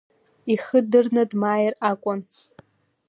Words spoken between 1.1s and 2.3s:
дмааир акәын.